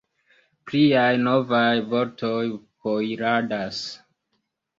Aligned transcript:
Pliaj 0.69 1.11
novaj 1.27 1.73
vortoj 1.91 2.33
poiradas! 2.87 3.85